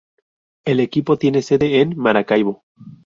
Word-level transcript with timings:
El 0.65 0.79
equipo 0.79 1.17
tiene 1.19 1.43
sede 1.43 1.79
en 1.79 1.93
Maracaibo. 1.95 2.63